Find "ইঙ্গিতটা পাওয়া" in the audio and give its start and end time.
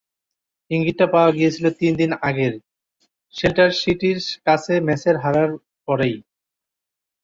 0.71-1.31